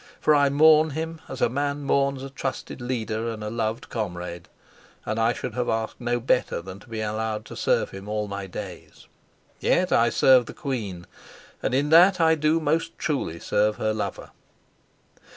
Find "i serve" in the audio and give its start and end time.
9.91-10.47